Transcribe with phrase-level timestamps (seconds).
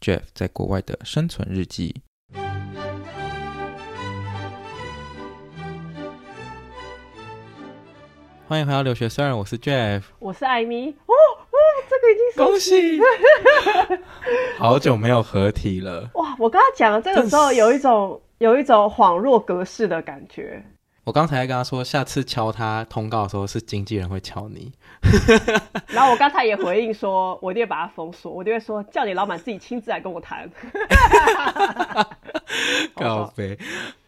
[0.00, 2.02] Jeff 在国外的生存日记。
[8.46, 10.90] 欢迎回到留学虽人，我是 Jeff，我是艾米。
[10.90, 11.58] 哦哦，
[11.90, 12.98] 这个已经恭喜，
[14.58, 16.08] 好久没有合体了。
[16.14, 20.64] 哇，我刚刚讲的这个时候，有一种有一种恍若隔世的感觉。
[21.08, 24.70] 我刚才跟他说，下次敲他通告的时候是经纪人会敲你。
[25.88, 30.46] 然后我刚才也回应说，我一定会把他封锁，我就会说叫你老板自己亲自来跟我谈。
[32.94, 33.58] 告飞，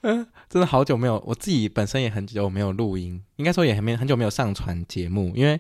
[0.03, 5.59] 嗯，真的好久没有，我自己本身也很久没有录音，应该说也很没很久没有上传节目，因为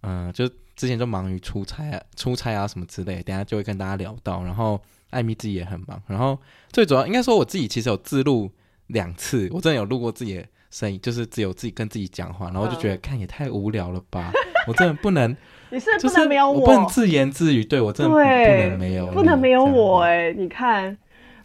[0.00, 4.42] 嗯、呃，就之前就忙于出差啊、出差啊什么之类，等下就会跟大家聊到。
[4.42, 6.36] 然后艾米自己也很忙，然后
[6.72, 8.50] 最主要应该说我自己其实有自录
[8.88, 10.44] 两次，我真的有录过自己的。
[10.70, 14.32] 声音就是只有自己跟自己讲话，然后就觉得看也太无聊了吧！
[14.68, 15.36] 我真的不能，
[15.70, 17.64] 你是不能没有我，我不能自言自语。
[17.64, 20.34] 对我真的不能没有，不能没有我哎、欸！
[20.34, 20.96] 你看，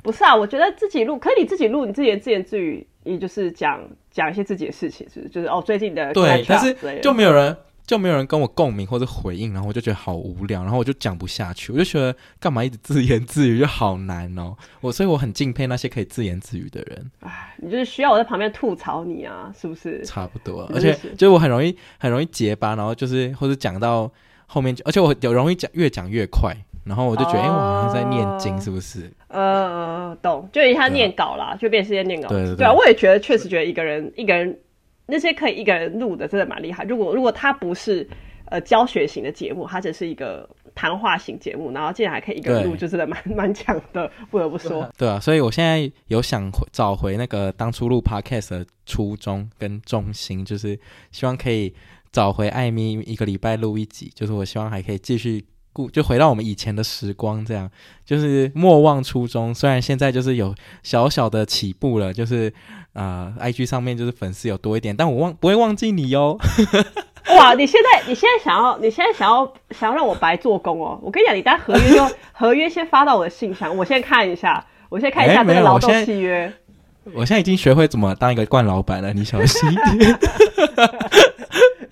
[0.03, 3.81] 不是啊，我觉得自己录，可以你自己录，你自己自言自语，你就是讲
[4.12, 5.30] 讲一些自己的事情，是不是？
[5.30, 7.56] 就是哦，最近的对，但是就没有人。
[7.86, 14.55] 就没有人跟我共鸣或者回应，然后我就觉得好无聊，然后我就讲不下去，我就觉得干嘛一直自言自语就好难哦。
[14.81, 17.12] 我所以我很敬佩那些可以自言自语的人。
[17.19, 20.03] 哎，你就是需要我在旁边吐槽你啊，是不是？
[20.03, 24.12] 差不多，而且就是我很容易很容易结巴，然后就是或者讲到
[24.47, 29.13] 后面，而且我有容易讲越讲越快，然后我就觉得哎、呃，我好像在念经，是不是？
[29.28, 32.29] 呃，懂，就一下念稿啦，就变成在念稿。
[32.29, 34.57] 对对对，对啊，我也觉得确实觉得一个人一个人。
[35.05, 36.83] 那些可以一个人录的真的蛮厉害。
[36.83, 38.07] 如果如果他不是
[38.45, 44.89] 呃教学型的节目，他只是一个谈话型节目，然后竟然还可以一个人录，就真的蛮蛮强的，不得不说。
[44.97, 50.79] 对，啊，所以我现在有想找回那个当初录 Podcast 的初衷跟中心，就是
[51.11, 51.73] 希望可以
[52.11, 55.43] 找回艾咪一个礼拜录一集，就是我希望还可以继续
[55.75, 57.69] 顾，就回到我们以前的时光，这样
[58.06, 59.53] 就是莫忘初衷。
[59.53, 62.53] 虽然现在就是有小小的起步了，就是。
[62.96, 66.40] 啊、呃，IG 上面就是粉丝有多一点，但我忘不会忘记你哟。
[67.38, 70.97] 哇，你现在你现在想要你现在想要想要让我白做工哦？
[71.03, 76.50] 我跟你讲，你当合约就 合约先发到我的信箱，我先看一下，我先看一下这个劳动契约。
[77.03, 80.18] 我现，我现在已经学会怎么当一个惯老板了，你小心一点。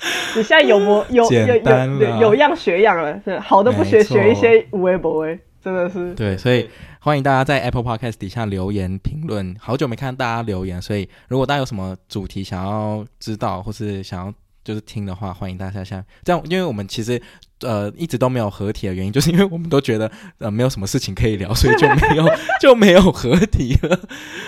[0.35, 1.55] 你现在有模有有有
[1.99, 6.69] 有，有样学样了，是好的不学学一些无为不为，真的是对，所以。
[7.05, 17.21] 欢迎大家在 Apple Podcast 底下留言评论，好久没看大家留言，所以如果大家有什么主题想要知道或是想要就是听的话，欢迎大家下这样，因为我们其实
[17.59, 22.25] 呃一直都没有合体的原因，就是因为我们都觉得呃没有什么事情可以聊，所以就没有
[22.61, 23.99] 就没有合体了。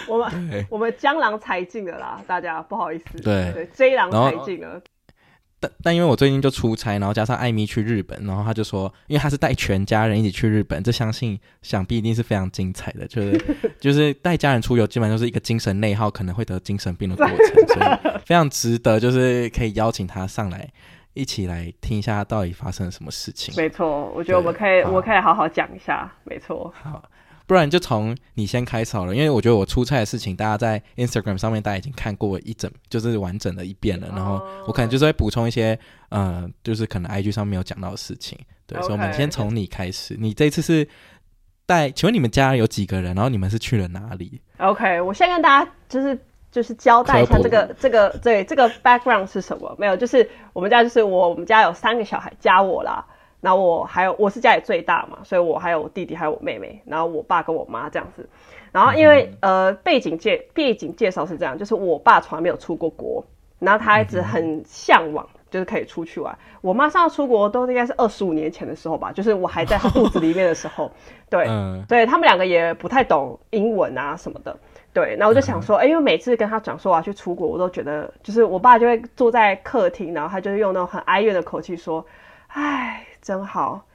[0.07, 4.81] 我们我们江郎才尽了啦，大家不好意思，对对，追郎才尽了。
[5.65, 13.45] 但但因为我最近就出差，然后加上艾米去日本，然后他就说，因为他是带全家人一起去日本，这相信想必一定是非常精彩的，就是
[13.79, 17.37] 就是带家人出游，基本上就是一个精神内耗，可能会得精神病的过程，
[17.67, 20.69] 所以 非常值得，就是可以邀请他上来
[21.13, 23.53] 一起来听一下到底发生了什么事情。
[23.55, 26.11] 没错，我觉得我们可以，我可以好好讲一下。
[26.23, 27.03] 没错，好。
[27.47, 34.07] 不然就从你先开始好了，因为我觉得我出差的事情，大家在 Instagram 上面大家已经看过一整，就是完整的一遍了。
[34.15, 35.77] 然后我可能就是会补充一些，
[36.09, 38.37] 呃，就是可能 IG 上没有讲到的事情。
[38.65, 40.15] 对，okay, 所以我们先从你开始。
[40.19, 40.87] 你这次是
[41.67, 43.13] 带，请问你们家有几个人？
[43.13, 46.19] 然后你们是去了哪里？OK，我先跟大家就是
[46.51, 49.75] 就是交代一下这个这个对这个 background 是什么？
[49.77, 53.05] 没有，就是我们家就是我我们家有三个小孩加我啦。
[53.45, 58.27] 那我还有，我是家里最大嘛，所以我还有我弟弟，还有我妹妹，然后我爸跟我妈这样子。
[58.71, 63.23] 然后因为、嗯、呃背景介背景介绍是这样，就是我爸从来没有出过国，
[63.59, 66.33] 然后他一直很向往，就是可以出去玩。
[66.33, 70.91] 嗯、我妈上次出国都应该是二十五年前的时候吧，就是我还在他肚子里面的时候。
[71.29, 74.57] 对，嗯、对他们两个也不太懂英文啊什么的。
[74.91, 82.03] 对，那我就想说，哎、嗯，因为每次跟他讲说我要去出国，我都觉得，就是我爸就会坐在客厅，然后他就用那种很哀怨的口气说。
[82.55, 83.85] 唉，真好，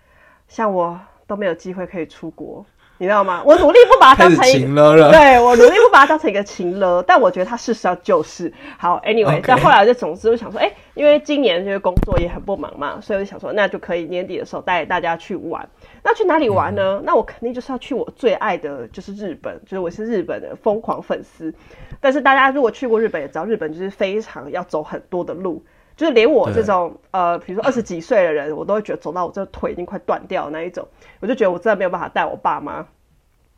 [0.47, 2.65] 像我都没有机会可以出国。
[2.99, 3.43] 你知道吗？
[3.47, 9.01] 我努力不把它当成一个，对，我努力不把它当成一个情了，但我觉得它事实上就是好。
[9.01, 15.67] Anyway，但.后来就总之就想说，哎、欸，因为今年就是工作也很不忙嘛，所以我就想说，那就可以年底的时候带大家去玩。
[16.03, 16.99] 那去哪里玩呢？
[16.99, 21.55] 嗯、那我肯定就是要去我最爱的，就是日本，就是我是日本的疯狂粉丝。
[22.03, 25.65] 但是大家如果去过日本，也知道日本就是非常要走很多的路，
[26.01, 30.89] 就是连我这种呃，比如说二十几岁的人，我都会觉得走到我这腿已经快断掉那一种。
[31.21, 32.87] 我就觉得我真的没有办法带我爸妈，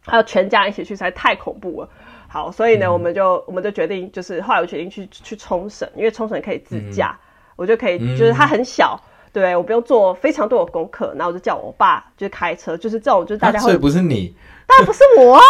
[0.05, 1.89] 还有全家一起去，实在太恐怖了。
[2.27, 7.23] 好，所以呢，嗯、我们就我们就决定，就是后来我决定去去冲绳，因为冲绳可以自驾，嗯、
[7.55, 14.35] 我就可以，就是它很小，嗯、对我不用做非常多的功课，然后我就叫我爸就开车，就是这种就是大家会，所以不是你，
[14.67, 15.43] 当然不是我啊。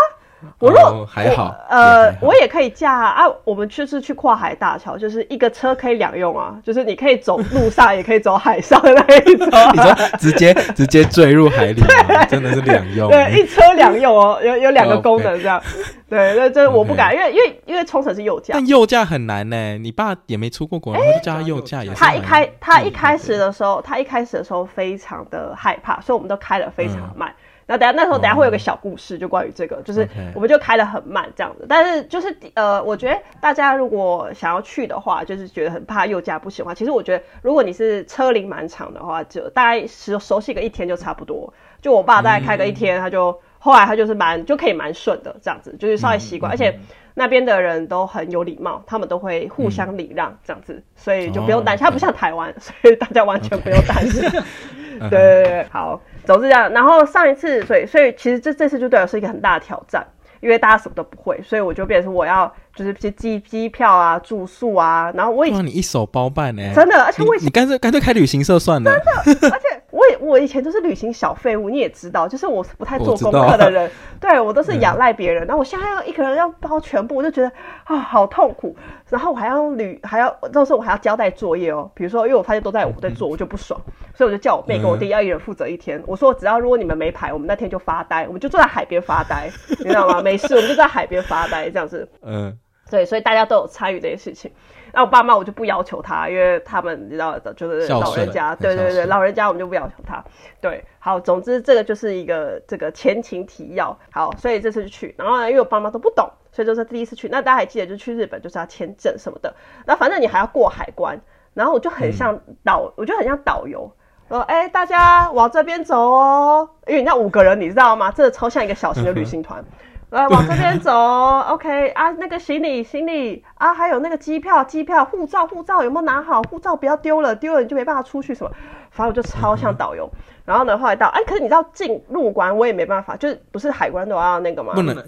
[0.59, 3.25] 我若、哦、还好，呃，我也可以驾啊，啊。
[3.45, 9.49] 我们就是去跨海大桥，就是一个车可以两用啊，就是你可以走路上，也可以走海上的那一种。
[9.73, 11.83] 你说直接直接坠入海里？
[12.29, 13.11] 真的是两用。
[13.11, 15.61] 对，一车两用哦，有有两个功能这样。
[16.09, 19.79] 对，那这我不敢，因为因为因为冲绳是右驾，但右驾很难呢。
[19.79, 21.97] 你爸也没出过国，然后就叫他右驾也是。
[21.97, 27.33] 他一开他一开始的时候，他一开始的时候非常的害怕，所以我们都开得非常慢。
[27.67, 31.67] 那等下那时候等下会有个小故事，就关于这个，哦、就是我们就开的很慢这样子。
[31.69, 41.53] 但是就是呃，我觉得大家如果想要去的话，就是觉得很怕右驾不行的话，其实我觉得如果你是车龄蛮长的话，就大概熟熟悉个一天就差不多。
[41.81, 46.79] 就我爸大概开个一天，嗯、他就后来他就是蛮就可以蛮顺的这样子，就是稍微习惯，嗯、而且
[47.15, 54.23] 那边的人都很有礼貌，他们都会互相礼让这样子，嗯、所以就不用担心，他、哦、不像台湾， 所以大家完全不用担心。
[54.31, 55.11] 对对
[55.45, 56.01] 对，好。
[56.25, 60.07] 总之这样，然后上一次，所以所以其实这这次就对我是一个很大的挑战，
[60.41, 68.93] 因为大家什么都不会，所以我就变成我要就是去机机票啊、住宿啊，然后我已经你一手包办呢，真的，而且我你干脆干脆开旅行社算了，
[69.25, 69.82] 真的，而且。
[70.21, 75.47] 我我以前都是旅行小废物，你也知道，就是我是不太做功课的人，我 对我都是仰赖别人。
[75.47, 77.53] 然后我现在要一个人要包全部，我就觉得
[77.85, 78.75] 啊好痛苦。
[79.09, 81.91] 然后我还要旅，还要到时候我还要交代作业哦。
[81.95, 83.81] 比如说，因为我发现都在我在做，我就不爽，
[84.15, 86.03] 所以我就叫我妹跟我弟要一人负责一天。
[86.07, 90.23] 我说只要如果你们没排，我们那天就发呆，我们就坐在海边发呆，你知道吗？
[90.23, 92.09] 没事，我们就在海边发呆这样子。
[92.25, 92.57] 嗯，
[92.91, 94.51] 对，所以大家都有参与这些事情。
[94.93, 100.23] 那我爸妈我就不要求他，因为他们你知道的，就是老人家，对对对，老人家我们就不要求他。
[100.61, 103.99] 对，好，总之这个就是一个这个前情提要。
[104.11, 107.29] 好，所以这次就去，然后呢，因为我爸妈都不懂，所以就是第一次去。
[107.29, 109.55] 那大家还记得，就是去日本就是要签证什么的。
[109.87, 111.19] 那反正你还要过海关，
[111.55, 113.91] 然后我就很像导，嗯、我就很像导游，
[114.29, 118.11] 说，哎，大家往这边走哦，因为你那五个人，你知道吗？
[118.11, 119.63] 真的超像一个小型的旅行团。
[119.73, 120.93] 嗯来往这边走，
[121.49, 126.43] OK 啊，那个行李行李啊，还有那个机票机票，护照护照有没有拿好？
[126.43, 128.51] 护照不要丢了，丢了你就没办法出去什么。
[128.91, 130.07] 反正我就超像导游。
[130.45, 134.75] 然后呢，后来到哎，可是你知道进入关我也没办法，就是不是海关都要那个吗？
[134.75, 135.03] 不能。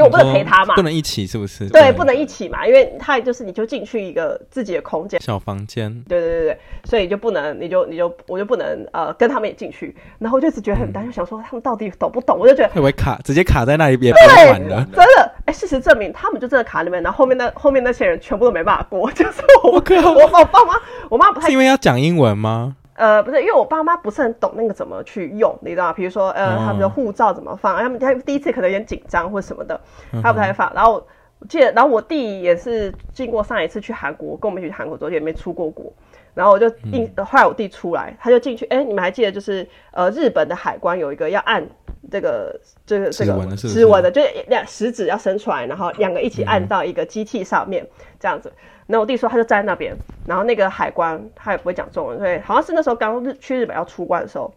[0.00, 1.68] 就我不能陪他嘛，不能一起是不是？
[1.68, 5.92] 对，不能一起嘛，因为他就是你就进去一个自己的空间，小房间。
[6.08, 12.38] 对对对对，所以就不能，你就你就我就不能呃跟他们也进去，然后我就只觉得很担心，想说他们到底懂不懂？
[12.38, 20.74] 我就觉得会不会卡，直接卡在那一边，对，真的，哎，事实证明他们就真的卡里面，然后后面那后面那些人全部都没办法过， 就是我我我我爸妈，
[21.10, 22.76] 我妈不太是因为要讲英文吗？
[23.00, 25.92] 呃，不是，因为我爸妈不是很懂那个怎么去用，你知道吗？
[25.94, 27.78] 比如说，呃，他们的护照怎么放？
[27.78, 29.80] 他们他第一次可能有点紧张或什么的，
[30.22, 30.70] 他不太放。
[30.74, 31.02] 然后
[31.38, 35.90] 我记得，然后我弟也是经过上一次去韩国，跟我们一起去韩国之后也没出过国。
[36.34, 38.66] 然后我就印，后来我弟出来，他就进去。
[38.66, 41.66] 哎，你们还记得就是呃，日本的海关有一个要按
[42.10, 47.86] 这个这个这个指纹的，就是两食指要伸出来，然后两个一起按到一个机器上面，
[48.18, 48.52] 这样子。
[48.86, 54.52] 那我弟说，他就站在那边，然后那个海关他也不会讲中文，所以好像是那时候刚日去日本要出关的时候，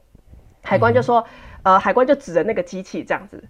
[0.63, 1.23] 海关就说，
[1.61, 3.43] 嗯、呃，海关就指着那个机器这样子，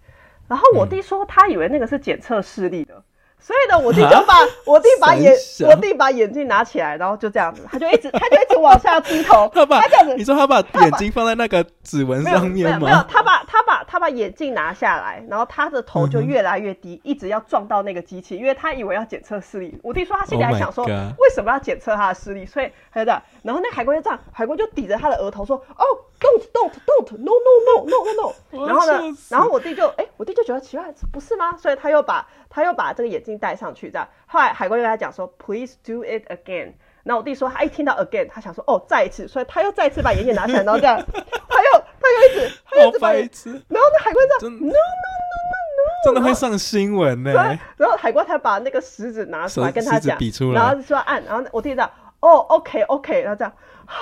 [0.48, 3.02] 然后我弟说他以为那个是检测视力的。
[3.44, 4.36] 所以呢，我弟就把
[4.66, 5.36] 我弟把眼
[5.68, 9.52] 我弟把眼镜拿起来，然后就这样子，他就一直他就一直往下低头。
[9.54, 12.88] 他把他这样子，你说他把眼睛放在那个指纹上面吗？
[12.88, 19.78] 没有，他把他把他把眼镜拿下来，然后他的头就越来越低，一直要撞到那个机器，因为他以为要检测视力。
[19.84, 22.46] 我弟说他心里还想说，为什么要检测他的视力？
[22.46, 25.84] 所以他就这样，然后那海龟就这样，海龟就抵着他的额头说：“哦
[26.24, 28.34] ，don't don't don't no no no no no no。
[28.66, 31.56] ”然后呢，然后我弟就哎，我弟就觉得奇怪，不是吗？
[31.58, 32.26] 所以他又把。
[32.56, 34.08] 他又把这个眼镜戴上去，这样。
[34.28, 36.74] 后来海关又跟他讲说，Please do it again。
[37.02, 40.96] 然后我弟说，他一听到 again，他想说，哦，再一次，所以他又再一次把眼镜拿起来，然后这样，
[41.50, 45.40] 他又他又一直，他又一直把，然后那海关这样，No no no no
[45.80, 47.34] no，真的会上新闻呢。
[47.76, 50.16] 然后海关才把那个食指拿出来跟他讲，
[50.54, 51.90] 然后说按，然后我弟这样，
[52.24, 53.52] 哦，OK OK，然后这样，
[53.86, 53.94] 啊，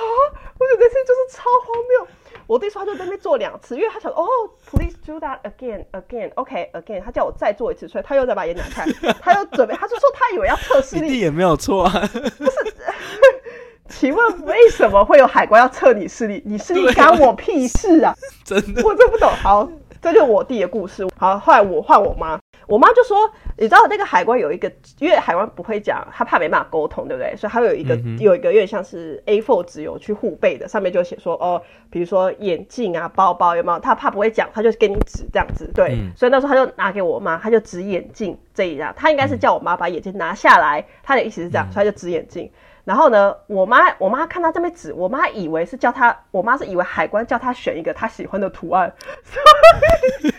[0.59, 2.07] 我觉得这次就是超荒谬。
[2.47, 4.27] 我弟说他就在那边做两次，因为他想哦
[4.69, 7.01] ，please do that again, again, OK, again。
[7.01, 8.85] 他叫我再做一次，所以他又再把眼拿开，
[9.21, 11.01] 他又准备，他就说他以为要测 视力。
[11.03, 11.91] 你弟也没有错啊。
[12.11, 12.75] 不是，
[13.87, 16.41] 请问为什么会有海关要测你视力？
[16.45, 18.13] 你视力干我屁事啊！
[18.43, 19.29] 真的，我真不懂。
[19.41, 19.67] 好，
[20.01, 21.07] 这就是我弟的故事。
[21.17, 22.39] 好，后来我换我妈。
[22.67, 23.17] 我妈就说
[23.57, 27.35] ：“你知道那个海关有一个，因为海关不会讲，他怕没办法沟通，对不对？
[27.35, 33.79] 所以他会有一个、嗯、有一个有点像是 A4 纸有去互背的，上面就写说哦，比如说眼镜啊、包包有没有？
[33.79, 35.69] 他怕不会讲，他就给你指这样子。
[35.73, 38.93] 对，嗯、所以那时候他就拿给我妈，他就指眼镜这一样。
[38.95, 42.49] 他应该是叫我妈把眼镜拿下来，他的意思是这样，所以他就指眼镜。
[42.83, 48.91] 然后呢，我妈我妈看他这边指，我妈以为是叫她，我妈是以为海关叫她选一个她喜欢的图案。
[49.23, 50.33] 所以”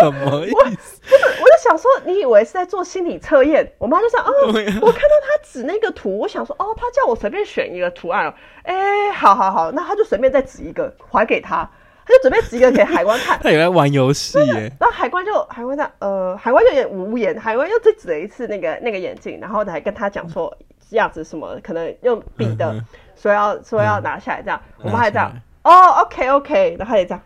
[0.00, 0.54] 什么意思？
[0.54, 3.70] 我不是，我就想说，你以为是在做心理测验？
[3.78, 11.68] 我妈就说，哦，我看到她指那个图，我想说，哦，他叫我随便选一个图案，哎，好好好，那她就随便再指一个还给她，
[12.04, 13.38] 他就准备指一个给海关看。
[13.40, 14.72] 他也在玩游戏耶。
[14.80, 22.74] 然后海关就海关在呃，海关就有点无言，海关又再指了一次那个那个眼镜，然后还跟他讲说这样子什么可能用笔的，
[23.14, 25.30] 说要说要拿下来这样，我们还这样，
[25.64, 27.20] 哦，OK OK，然后他也这样。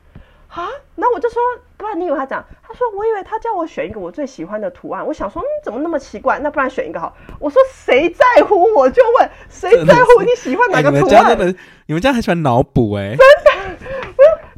[0.49, 1.40] 啊，那我就说，
[1.78, 2.45] 不然你以为他讲？
[2.62, 5.07] 他说，我以为他叫我选一个我最喜欢的图案。
[5.07, 6.38] 我想说，嗯，怎么那么奇怪？
[6.40, 7.16] 那不然选一个好。
[7.38, 8.62] 我说，谁在乎？
[8.75, 11.00] 我就问，谁在乎你喜欢哪个图案？
[11.00, 13.16] 欸、你们家真的，你们家很喜欢脑补哎。
[13.16, 13.81] 真的，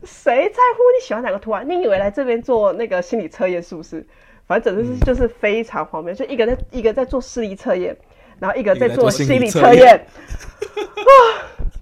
[0.02, 1.64] 谁在乎你喜欢哪个图案？
[1.68, 4.04] 你以为来这边做那个心理测验是不是？
[4.48, 7.96] 反正整个是就是非常荒谬，就一个在一个在做视力测验，
[8.38, 10.06] 然后一个在做心理测验。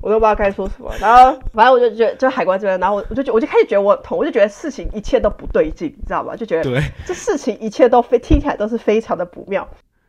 [0.02, 6.34] 我都不知道该说什么，然后反正我就觉得，就海关这边，然后我我就我就开始觉得我痛，我就觉得事情一切都不对劲，你知道吧？
[6.34, 9.66] 就觉得对这事情一切都非听起来都是非常的不妙，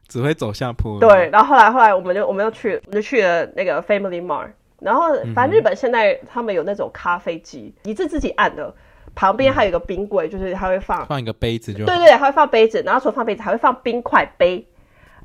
[0.07, 0.99] 只会走下坡。
[0.99, 4.47] 对，然后后来后来我们就我们就去我们就去了那个 Family Mart，
[4.79, 8.73] 然后反正日本现在他们有那种咖啡机，你是自己按的，
[9.13, 14.67] 旁边还有一个冰柜，就是他会放放一个杯子就对对，还会放杯子，然后除了放杯子还会放冰块杯。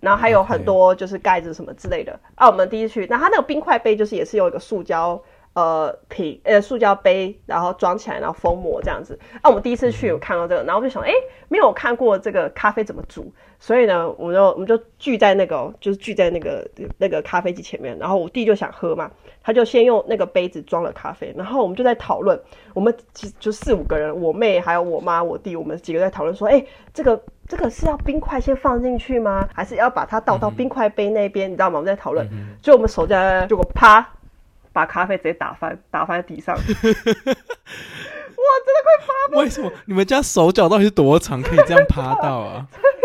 [0.00, 2.48] 然后还有很多就是盖子什么之类的.啊。
[2.48, 5.20] 我们第一次去，那它那个冰块杯就是也是有一个塑胶
[5.54, 9.18] 呃瓶呃塑胶杯，然后装起来，然后封膜这样子。
[9.42, 11.12] 啊，我们第一次去有看到这个，然后我就想，哎，
[11.48, 19.10] 没有看过这个咖啡怎么煮，所以呢，我们就我们就聚在那个就是聚在那个那个咖啡机前面，然后我弟就想喝嘛，
[19.42, 22.40] 他就先用那个杯子装了咖啡，然后我们就在讨论，
[22.74, 22.94] 我们
[23.40, 27.20] 就四五个人，我妹还有我妈我弟，我们几个在讨论说，哎，这个。
[27.48, 29.48] 这个是要冰块先放进去吗？
[29.54, 31.48] 还是要把它倒到冰块杯那边？
[31.48, 31.78] 嗯、你知道吗？
[31.78, 34.06] 我们在讨论，嗯、就我们手在，结果啪，
[34.70, 36.54] 把咖啡直接打翻， 打翻在地上。
[36.60, 39.42] 哇，真的快发疯！
[39.42, 42.66] 为什么你们家手脚到底是多长，可以这样趴到啊？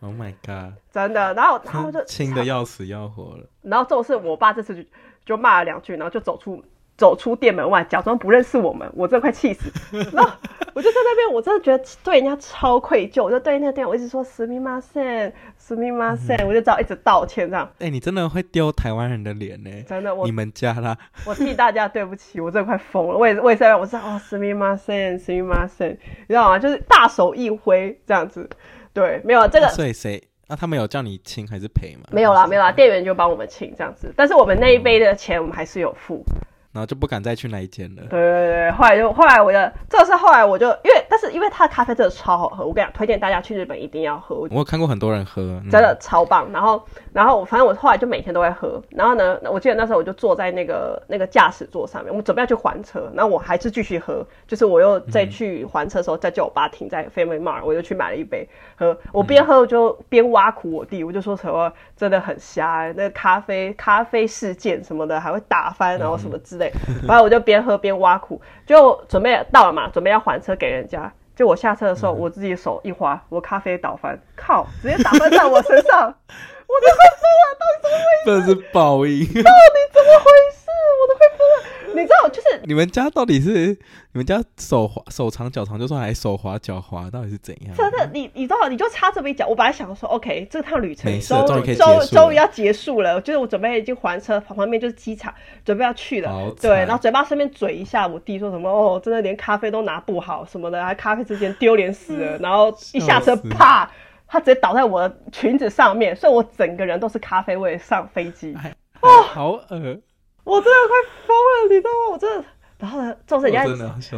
[0.00, 0.06] 的！
[0.06, 0.74] Oh my god！
[0.92, 3.48] 真的，然后然后就 轻的要死要活了。
[3.62, 4.88] 然后这种事，我爸这次就
[5.24, 6.62] 就骂了两句，然后就走出。
[6.96, 9.72] 走出店门外，假装不认识我们，我真的快气死。
[10.12, 10.30] 然后
[10.74, 13.24] 我就在那边，我真的觉得对人家超愧疚。
[13.24, 17.66] 我就对那个店，我一直说“すみません，すみません”，我就只好一直道歉这样。
[17.78, 19.70] 哎、欸，你真的会丢台湾人的脸呢？
[19.88, 23.16] 真的，我你们家啦， 我替大家对不起，我真的快疯了。
[23.16, 26.58] 我也我也在，我说哦“すみません，すみません”，你知道吗？
[26.58, 28.46] 就是大手一挥这样子。
[28.95, 29.67] 对，没有这个。
[29.67, 30.19] 所以谁？
[30.47, 32.03] 那他们有叫你清还是赔吗？
[32.11, 34.13] 没有啦，没有啦，店员就帮我们清这样子。
[34.15, 36.23] 但是我们那一杯的钱，我们还是有付。
[36.71, 38.03] 然后就不敢再去那一间了。
[38.09, 39.57] 对对对，后来就后来我就，
[39.89, 44.35] 这个是后来我就因为，但是因为它的咖啡真的超好喝，我跟你讲，推荐大家去日本一定要喝。
[44.51, 46.51] 我有看过很多人喝，嗯、真的超棒。
[46.51, 46.85] 然后
[47.15, 48.81] 然后我反正我后来就每天都会喝。
[48.89, 58.45] 然后呢，我记得那时候我就坐在那个那个驾驶座上面，我们准备要去还车，然后我还是继续喝，就是我又再去还车的时候，再叫我爸停在 Family Mart，我就去买了一杯
[58.75, 58.97] 喝。
[59.13, 66.69] 我边喝我就边挖苦我弟，我就说什么真的很瞎、欸，那咖啡咖啡事件什么的还会打翻，然后什么之类。
[67.07, 67.45] 然后我就。
[67.45, 71.13] 边喝边挖苦，就准备到了嘛，准备要还车给人家。
[71.35, 76.11] 就我下车的时候，我自己手一滑，我咖啡倒翻，靠，直接打翻在我身上，
[76.67, 78.25] 我都快疯了，到底怎么回事？
[78.25, 80.65] 这是报应，到底怎么回事？
[80.99, 81.55] 我都快疯了。
[81.95, 83.67] 你知道，就是你们家到底是
[84.11, 87.73] 你们家手滑手长脚长，就算还手滑脚滑，到底是怎样？
[87.73, 89.47] 真的，你你知道，你就差这么一脚。
[89.47, 96.53] 我本来想说，OK，这趟旅程终终终于要结束了，就是我准备已经还车，旁边就是机场，准备要去了。
[96.61, 102.37] 对，然后嘴巴顺便嘴一下，我弟说什么哦，真的连咖啡都拿不好什么的，还咖啡之间丢脸死了。
[102.43, 103.89] 然后一下车，啪，
[104.27, 108.55] 他直接倒在我的裙子上面，所以我整个人都是咖啡味上飞机。
[109.01, 110.01] 哦，好恶
[110.43, 112.11] 我真的快疯了，你知道吗？
[112.13, 112.45] 我真的，
[112.79, 113.63] 然后呢，就是人家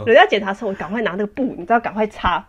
[0.05, 2.45] 人家检查时候，我赶快拿那个布，你知道，赶快擦。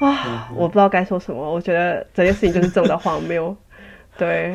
[0.00, 0.16] 哇，
[0.50, 1.52] 嗯、我不知道该说什么。
[1.52, 3.54] 我觉得这件事情就是这么的荒谬。
[4.16, 4.54] 对。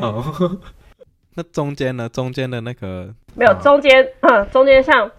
[1.36, 2.10] 那中间呢？
[2.10, 5.12] 中间的那个没有中间，嗯，中间像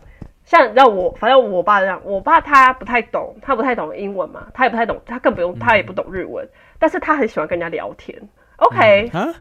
[0.46, 6.48] 像让我，反正我爸这样，我爸他不太懂，他不太懂英文嘛，他也不太懂，他更不用，他也不懂日文，嗯、
[6.78, 8.16] 但是他很喜欢跟人家聊天。
[8.58, 9.34] OK，啊，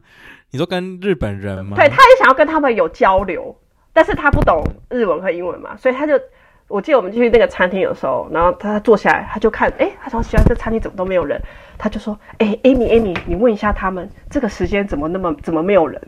[0.50, 1.78] 你说跟日本人吗？
[1.78, 3.56] 对，他也想要跟他们有交流，
[3.94, 6.20] 但是他不懂日文和英文嘛，所以他就，
[6.68, 11.40] 我记得我们去那个餐厅有时候，然后他坐下来，他就看，哎，他说喜欢这餐厅怎么都没有人，
[11.78, 16.02] 他就说，哎，Amy，Amy，你问一下他们这个时间怎么那么怎么没有人？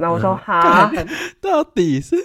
[0.00, 0.90] 然后我说哈，
[1.40, 2.16] 到底是，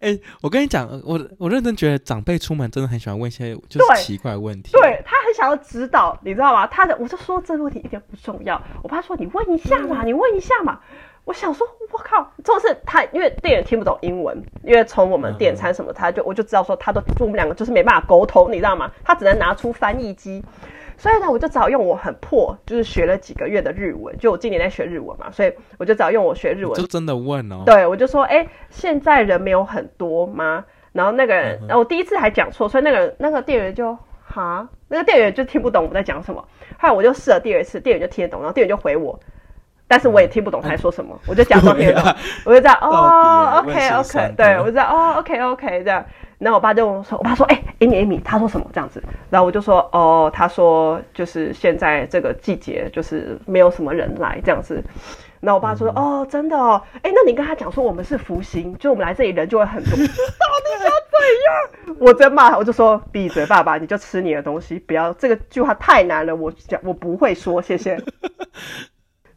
[0.00, 6.66] 哎，我跟你讲，我我认真觉得长辈出门真的很喜欢问一些就是奇怪问题，对，对他很想要知道，你知道吗？
[6.66, 10.80] 他的我就说这个问题一点不重要，我爸说你问一下嘛，你问一下嘛。
[11.24, 18.90] 我想说，我靠，就是他，因为店员听不懂英文，因为从我们点餐什么，他就我就知道说他都就我们两个就是没办法沟通，你知道吗？
[19.04, 20.42] 他只能拿出翻译机。
[21.02, 27.64] 所以呢，我就只好用我很破，就是学了几个月的日文，就我今年在学日文嘛，所以我就只好用我学日文，就真的问哦。
[27.66, 30.64] 对，我就说，哎、欸，现在人没有很多吗？
[30.92, 36.40] 然后那个人，然后我第一次还讲错，所以那个人那个店员就哈，那个店员就听不懂我在讲什么。
[36.78, 39.18] 后来我就试了第二次，店员就听得懂，然后店员就回我，
[39.88, 46.06] 但是我也听不懂他在说什么，我就假装听得懂，我就这样，哦，OK OK，对我就这样，哦，OK OK 这样。
[46.42, 54.82] 然后我爸就说：“我爸说，哎，Amy Amy，他说什么这样子？”然后我就说：“哦，他说就是现在这个季节就是没有什么人来这样子。”
[55.38, 59.90] 然后我爸说：“哦，真的哦，哎，那你跟他讲说我们是福星，就我们来这里人就会很多。
[59.94, 60.06] ”到底
[60.80, 60.90] 想
[61.86, 61.96] 怎样？
[62.00, 67.96] 我真骂他，我就说：“闭嘴，爸爸，你就吃你的东西，不要这个句话太难了，我讲我不会说，谢谢。”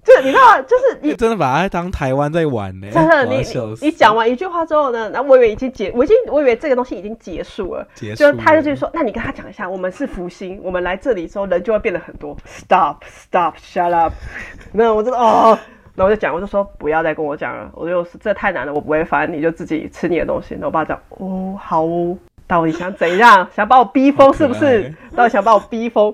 [0.05, 0.61] 就是你知道？
[0.61, 2.87] 就是你真的把它当台湾在玩呢。
[2.91, 3.43] 真的，你
[3.81, 7.85] 你讲完一句话之后呢，然后我以为已经结，我已经我以为这个东西已经结束了。
[7.95, 8.17] 结束。
[8.17, 12.37] 就他就继续说，那你跟他讲一下，我们是福星，我们来这里之后人就会变得很多。
[12.45, 14.13] Stop，Stop，Shut up。
[14.71, 15.57] 那我真的哦，
[15.95, 20.53] 然后我就讲，我就说不要再跟我讲了，我就是这太难了，我不会烦，你就自己吃你的东西。
[20.53, 23.47] 然后我爸讲，哦，好哦，到底想怎样？
[23.55, 24.93] 想把我逼疯是不是？
[25.15, 26.13] 到底想把我逼疯？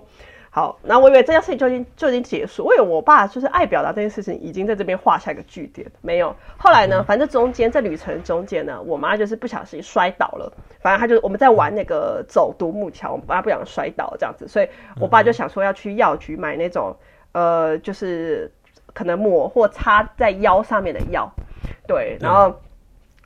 [0.54, 2.66] 好，那我以为这件事情就已经就已经结束。
[2.66, 5.90] 我以为我爸就是爱表达这件事情，已经在这边画下一个句点。
[6.02, 10.52] 没有，后来呢，反正中间在旅程中间呢，我妈就是不小心摔倒了。
[10.82, 14.68] 反正她就我们在玩那个走独木桥，我妈不想摔倒这样子，所以
[15.00, 16.94] 我爸就想说要去药局买那种
[17.32, 18.52] 呃，就是
[18.94, 21.32] 可能抹或擦在腰上面的药。
[21.88, 22.54] 对，然后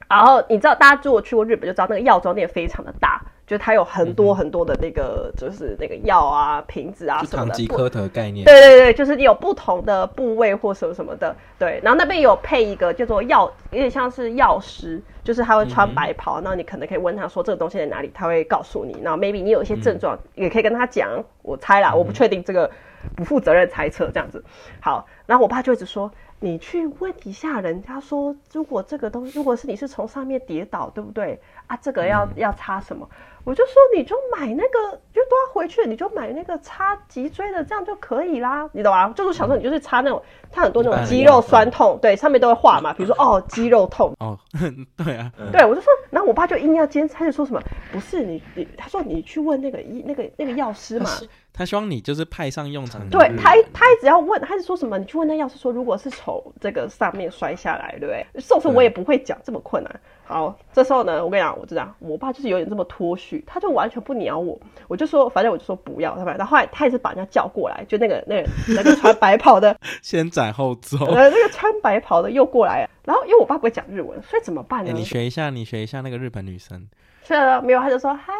[0.08, 3.15] 然后你知道，大家如果去过日本就知道，那个药妆店非常的大。
[3.48, 7.52] 就它有很多很多的那个，就是那个药啊、瓶子啊什么的。
[7.52, 8.44] 唐吉诃德概念。
[8.44, 11.36] 对对对，就是有不同的部位或什么什么的。
[11.60, 19.00] 对，然后那边有配一个叫做药，有点像是药师，就是他会穿白袍，然后你可能可以问他说这个东西在哪里，他会告诉你。
[19.04, 21.24] 然后 maybe 你有一些症状，也可以跟他讲。
[21.44, 22.70] 我猜啦，我不确定这个，
[23.16, 24.44] 不负责任猜测这样子。
[24.80, 26.12] 好，然后我爸就一直说。
[26.42, 31.78] 你去问一下人家说，如果这个东西，如果是你是从上面跌倒，对不对啊？
[31.82, 33.10] 这个要、嗯、要擦什么？
[33.46, 39.12] 我就说你就买那个，就都要回去，你就买那个擦脊椎的，这样就可以啦，你懂吗？
[39.16, 44.38] 就是小时候你就是擦那种，擦很多那种肌肉酸痛，对，上面都会画嘛，比如说哦肌肉痛哦，
[45.04, 51.10] 对啊，对，我就说，然后我爸就硬要坚持，他就说什么不是你你，他说你去问那个医那个那个药师嘛。
[51.58, 53.10] 他希望你就是派上用场。
[53.10, 54.98] 对他，他一直要问，他是说什么？
[54.98, 58.26] 你去问那药师说，如果是从这个上面摔下来，对不对？
[58.42, 60.00] 受伤我也不会讲这么困难。
[60.26, 64.60] 好，这时候呢，我跟你讲，我就这样，我爸就是有点这么脱序，他就完全不鸟我。
[64.90, 70.98] 我就说，反正我就说不要，他然后后来他也是把人家叫过来，就那个那个那个穿白袍的， 先斩后奏。
[71.06, 74.92] 呃，那个穿白袍的又过来，然后因为我爸不会讲日文，所以怎么办呢？
[74.92, 76.88] 欸、你学一下，你学一下那个日本女生。
[77.24, 78.34] 是啊，没有，他就说嗨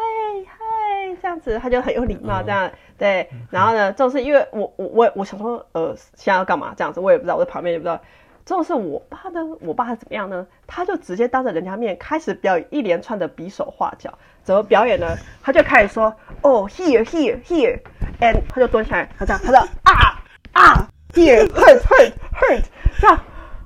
[0.46, 2.66] 嗨这样子，他就很有礼貌这样。
[2.66, 8.00] 嗯对，然后呢，就是因为我我我我想说，呃，现在要干嘛这样子，我也不知道，我在旁边也不知道。
[8.46, 10.46] 就是我爸呢，我爸是怎么样呢？
[10.68, 15.16] 他就直接当着人家面开始表演一连串的比手画脚，怎么表演呢？
[15.42, 22.62] 他就开始说，哦，here here here，and 他就蹲下来，他这样，他说啊啊，here hurt hurt hurt，
[23.00, 23.18] 这样。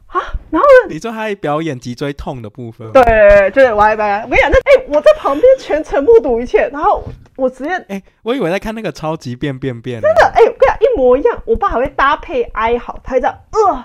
[0.06, 0.88] 啊，然后呢？
[0.92, 2.90] 你说他还表演脊椎痛的部分？
[2.90, 4.24] 对，就是我还白。
[4.24, 7.04] 我跟你讲，那哎，我在旁边全程目睹一切，然后
[7.36, 10.00] 我直接哎，我以为在看那个超级变变变。
[10.00, 11.40] 真的哎，我跟你讲一模一样。
[11.44, 13.84] 我爸还会搭配哀嚎，他会这样呃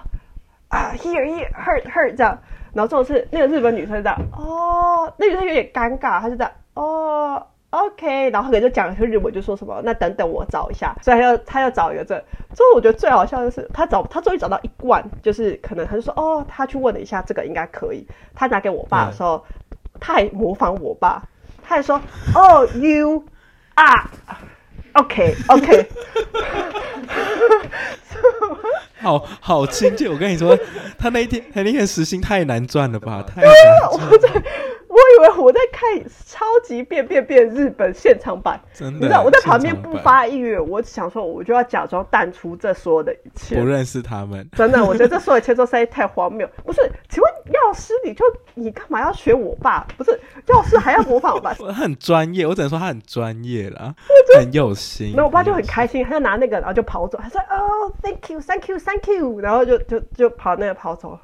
[0.76, 2.38] 啊，here here hurt hurt 这样。
[2.74, 7.48] 然后这种是那个日本女生这样哦，那女生有点尴尬，她就这样哦。
[7.70, 12.18] OK，然后可能就讲一个日文，就说什么，那等等我找一下，所以他要他要找一个这。
[12.54, 18.08] 之后我觉得最好笑的是，他找他终于找到一罐，就是可能他就说哦，他去问了一下，这个应该可以。
[18.34, 21.22] 他拿给我爸的时候，嗯、他还模仿我爸，
[21.64, 22.00] 他还说
[22.34, 23.26] 哦，you
[23.74, 24.10] 啊
[24.94, 25.90] ，OK OK，
[29.06, 30.10] 好好亲切。
[30.10, 30.58] 我跟你说，
[30.98, 33.24] 他那一天他那天时薪太难赚了吧？
[33.24, 33.52] 太难
[34.20, 34.44] 赚。
[34.88, 44.48] 我以为我在看超级变变变日本现场版，真的，你知道我在旁边不发一语，我想说我就要假装淡出这所有的一切，不认识他们。
[44.56, 46.50] 真的，我觉得这所有一切都实在太荒谬。
[46.64, 48.24] 不是，请问药师，你就
[48.56, 49.86] 你干嘛要学我爸？
[49.98, 50.12] 不是，
[50.48, 51.56] 药师还要模仿我爸？
[51.60, 53.94] 我很专业，我只能说他很专业啦，
[54.38, 55.14] 很有心。
[55.16, 61.20] 那我爸就很开心，他就拿那个，然后就跑走，他说：“哦，thank you，thank you，thank you。”然后就就就跑那个跑走了。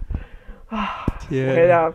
[0.69, 1.93] 啊， 天！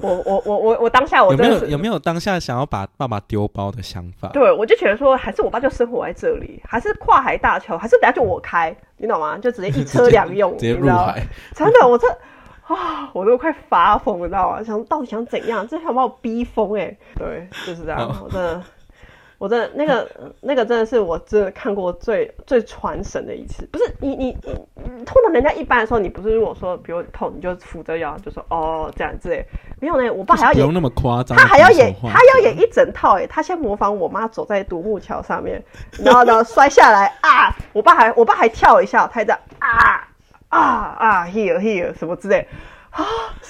[0.00, 4.28] 我我我我我当下我真的有没有有没有当下想要把爸爸丢包的想法？
[4.28, 9.36] 对，我就觉得说，还是我爸就生活在这里，还是跨海大桥，还是等下就我开，你懂吗？
[9.38, 11.26] 就直接一车两用， 直接入海。
[11.56, 12.06] 真的，我这
[12.74, 14.62] 啊，我都快发疯，你知道吗？
[14.62, 15.66] 想到底想怎样？
[15.66, 16.98] 这想把我逼疯哎、欸！
[17.16, 18.62] 对，就是这样，我真的。
[19.38, 20.06] 我真的那个
[20.42, 29.42] 那个真的是我真的看过最最传神的一次，不是你你你痛的，人家一般的时候，你不是如果说比如痛，你就扶着腰就说哦这样之类，
[29.80, 35.64] 没有呢，我爸还要演，不用那么夸张，他还要演，他要演一整套诶，他先模仿我妈走在独木桥上面，
[36.04, 40.06] 然后呢摔下来啊，我爸还我爸还跳一下，他这样啊
[40.49, 42.47] 啊啊 here here 什么之类
[42.91, 43.03] 啊，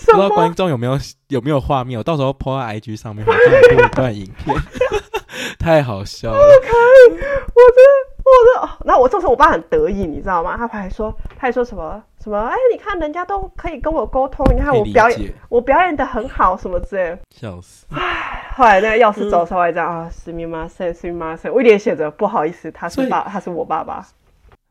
[0.05, 0.97] 不知道观众有没有
[1.27, 4.55] 有没有画面，我到时候 po 在 IG 上面，我录一段影片。
[5.59, 6.37] 太好笑了！
[6.37, 10.55] 不可以，我真的，我的，那我这时候我爸很得意，你知道吗？
[10.55, 12.37] 他还说，他还说什么什么？
[12.37, 17.19] 哎，你看人家都可以跟我沟通，你看我表演，我表演的很好，什么之类的。
[17.35, 17.85] 笑死！
[17.91, 24.05] 唉，后来那个钥匙走出来这样啊，すみません，すみません，我一脸写着不好意思，他是爸，他是我爸爸。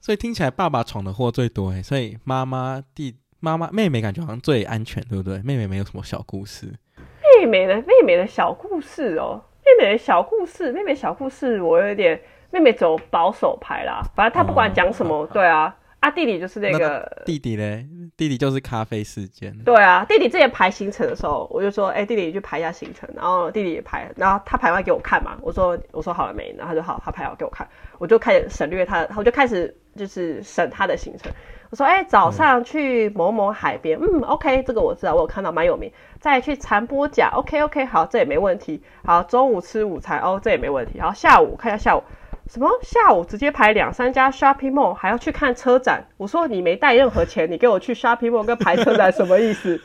[0.02, 5.42] 所以听起来爸爸闯的祸最多哎，所以妈妈、弟、妈妈、妹妹感觉好像最安全，对不对？
[5.44, 6.74] 妹妹没有什么小故事。
[7.40, 9.42] 妹妹的妹妹的小故事哦。
[9.62, 14.02] 妹妹的小故事，妹妹小故事，我有点妹妹走保守牌啦。
[14.16, 17.86] 反正她不管讲什么，哦、对啊，啊弟弟就是那个那弟弟嘞，
[18.16, 19.54] 弟弟就是咖啡事件。
[19.66, 31.32] 对啊，弟弟之前排行程的时候，我就说，哎、欸，弟弟你去排一下行程，然后弟弟也排，然后他排完给我看嘛，我说我说好了没，然后他就好，他排好给我看，我就开始省略他，我就开始就是省他的行程。
[31.70, 35.92] 我说，哎、欸，早上去某某海边，嗯，嗯，OK，这个我知道，我有看到蛮有名。
[36.20, 38.82] 再去残波甲，OK OK，好，这也没问题。
[39.06, 41.00] 好，中午吃午餐，哦，这也没问题。
[41.00, 42.04] 好，下午看一下下午，
[42.52, 42.68] 什么？
[42.82, 46.04] 下午直接排两三家 shopping mall，还要去看车展。
[46.18, 49.80] 我说你没带任何钱，你给我去 shopping mall 跟排车展什么意思？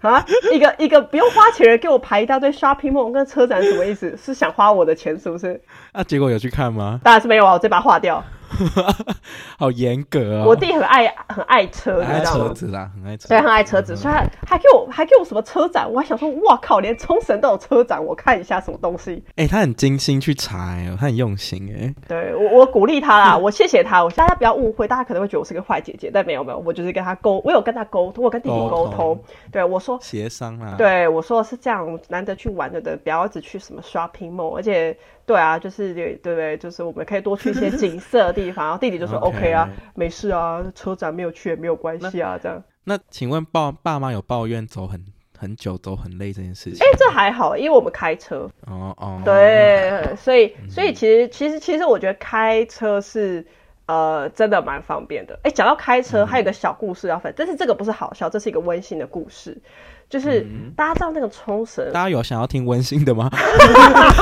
[0.00, 4.16] 啊，一个一个不用花钱的人给我排一大堆 shopping mall 跟车展什么意思？
[4.16, 5.60] 是想花我的钱是不是？
[5.92, 6.98] 那、啊、结果有去看吗？
[7.04, 8.24] 当然是没有啊，我这把划掉。
[9.58, 10.48] 好严格啊、哦！
[10.48, 19.22] 我弟很爱很爱车，爱车子啦，很爱车，对，很爱车子，所以还还给我还给我什么车展，我还想说，哇靠，连冲绳都有车展，我看一下什么东西。
[19.36, 29.20] 哎、欸，他很精心去查，哎，他很用心，哎，对我我鼓励他啦， 我谢谢他，我大家不要误会，大家可能会觉得我是个坏姐姐，但没有没有，我就是跟他沟，我有跟他沟通，我跟弟弟沟通，
[29.52, 34.96] 对我说协商啦，对我说是这样，难得去玩的，不要一直去什么 shopping mall，而且。
[35.28, 38.64] 对啊，就是对对对，就是我们可以多去一些 景色的地方。
[38.64, 42.64] 然后弟弟就说 OK 啊，没事啊，车展没有去也没有关系啊，这样。
[42.84, 45.04] 那请问爸爸妈有抱怨走很
[45.38, 46.78] 很久走很累这件事情？
[46.80, 48.48] 哎，这还好，因为我们开车。
[48.66, 49.20] 哦哦。
[49.22, 53.46] 对，所以所以其实其实其实我觉得开车是
[53.84, 55.38] 呃真的蛮方便的。
[55.42, 59.60] 哎，讲到开车，还有一个小故事要分，但是这个不是好笑，这是一个温馨的故事。
[60.08, 63.28] 就是大家知道那个冲绳，大家有想要听温馨的吗？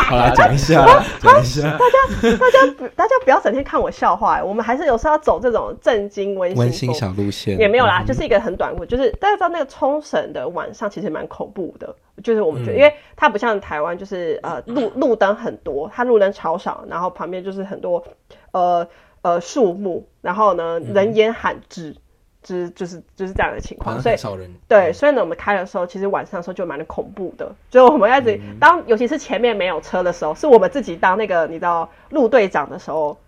[0.09, 0.85] 好来，讲一下，
[1.21, 1.63] 讲一下。
[1.63, 4.43] 大家，大家不，大家不要整天看我笑话。
[4.43, 7.57] 我们还是有时候要走这种震惊温馨、温馨小路线。
[7.59, 11.95] 也没有啦，就是一个很短，就是大家知道那个冲绳的晚上其实蛮恐怖的。
[12.25, 18.03] 就是我们觉得，因为它不像台湾，就是呃路路灯很多，它路灯超少，然后旁边就是很多
[18.51, 18.85] 呃
[19.23, 21.95] 呃树木，然后呢人烟罕至。
[22.47, 24.17] 就是就是就是这样的情况，所以
[24.69, 27.53] 对，所以呢，我们开的时候，其实晚上的时候就蛮恐怖的。
[27.69, 33.19] 就我们开始当，尤其是前面没有车的时候，是我们自己当那个你知道路队长的时候，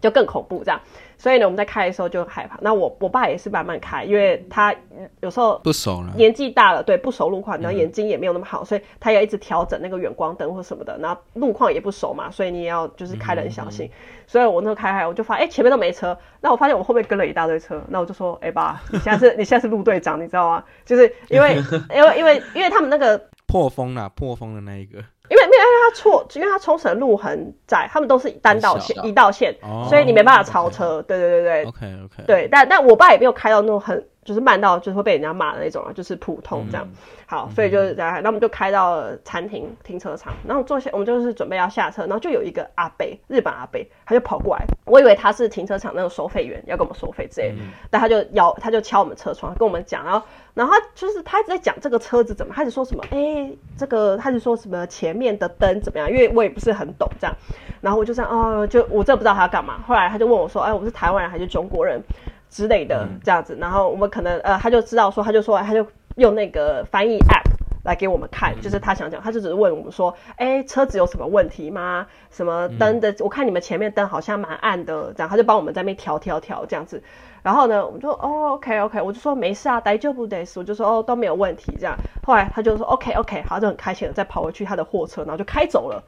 [0.00, 0.80] 就更恐怖这样。
[1.18, 2.56] 所以呢，我们在开的时候就害怕。
[2.62, 4.74] 那我我爸也是慢慢开，因为他
[5.20, 10.96] 有时候不熟了，年纪大了，对，不熟路况，然后眼睛也没有那么好，所以他要一直调整那个远光灯或什么的。
[10.98, 13.90] 然后路况也不熟嘛，所以你也要就是开得很小心。
[14.28, 16.16] 所以我那时候开开，我就发现，哎，前面都没车。
[16.40, 17.82] 那我发现我后面跟了一大堆车。
[17.88, 20.64] 那我就说，哎爸，你现在是 你现在是路队长，你知道吗？
[20.84, 21.56] 就是因为
[21.92, 25.02] 因为因为因为他们那个 破风啦，破风的那一个。
[25.30, 31.02] 因为没有，因为他错，因为他冲绳路很窄，他们都是单道线，一道线，哦、所以你没办法超车。
[31.02, 31.64] 对对对对。
[31.64, 32.22] OK OK。
[32.26, 36.86] 对，但但我爸也没有开到那种很就是慢到就是会被人家骂的那种啊，就是普通这样。
[36.86, 57.34] 嗯、好，所以就是这样，那我们就开到了餐厅停车场，然后坐下，我们就是准备要下车，然后就有一个阿伯，日本阿伯，他就跑过来，我以为他是停车场那个收费员，要跟我们收费之类的，嗯、但他就摇，他就敲我们车窗，跟我们讲，然后，然后他就是他一直在讲这个车子怎么，他就说什么，哎、欸，这个他就说什么前面的灯怎么样，因为我也不是很懂这样，
[57.80, 62.02] 然后我就这样，哦，就我真的不知道他要干嘛，后来他就问我说，哎，我是台湾人还是中国人？
[62.50, 67.44] 之类的这样子，然后我们可能呃，他就知道说，他就说，他就用那个翻译 app
[67.84, 72.06] 来给我们看，就是他想讲，他就只是问我们说，哎，车子有什么问题吗？
[72.30, 73.14] 什么灯的？
[73.20, 77.02] 我看你们前面灯好像蛮暗的，这样他就帮我们在那边调调调这样子。
[77.42, 81.96] 然后呢，我们就哦，OK OK，我就说没事啊，大丈夫です，我就说哦都没有问题这样。
[82.24, 86.02] 后来他就说 OK OK，好，就很开心的再跑回去他的货车，然后就开走了。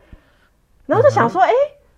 [0.87, 1.50] 然后就想说，哎。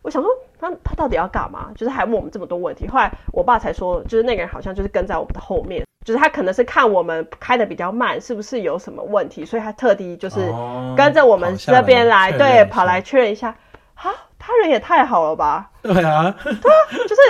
[0.03, 1.71] 我想说他他到底要干嘛？
[1.77, 2.89] 就是还问我们这么多问题。
[2.89, 10.53] 后来我爸才说，就是那个人好像就是跟在我们的后面，就是他可能是看我们开的比较慢，是不是有什么问题，所以他特地就是
[10.97, 13.55] 跟着我们这边来，来对，跑来确认一下。
[13.95, 14.11] 啊，
[14.41, 15.71] 他人也太好了吧？
[15.83, 17.23] 对啊，对啊，就是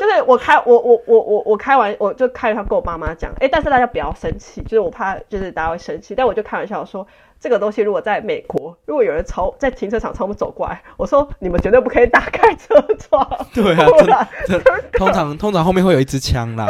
[0.00, 7.06] 就是我开我我我我我开完我就开玩笑跟我爸妈讲，哎，但是大家不要生气，就是我怕就是大家会生气，但我就开玩笑说。
[7.46, 13.24] 这个东西如果在美国，如果有人朝在停车场朝我们走过来，我说你们绝对不可以打开车窗。
[13.54, 16.66] 对啊，真的，通常通常后面会有一支枪啦。